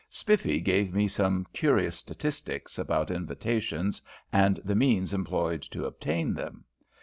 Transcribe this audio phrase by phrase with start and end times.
[0.09, 4.01] Spiffy gave me some curious statistics about invitations
[4.33, 6.65] and the means employed to obtain them.